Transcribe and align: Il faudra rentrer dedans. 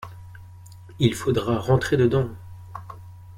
Il 0.97 1.13
faudra 1.13 1.59
rentrer 1.59 1.95
dedans. 1.95 2.29